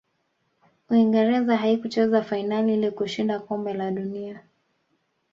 uingereza 0.89 1.57
haikucheza 1.57 2.23
fainali 2.23 2.73
ili 2.73 2.91
kushinda 2.91 3.39
kombe 3.39 3.73
la 3.73 3.91
dunia 3.91 4.41